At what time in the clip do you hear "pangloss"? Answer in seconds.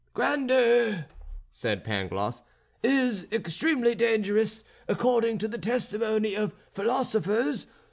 1.83-2.41